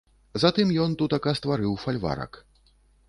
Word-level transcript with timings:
Затым 0.43 0.71
ён 0.85 0.95
тутака 1.01 1.33
стварыў 1.41 1.79
фальварак. 1.85 2.41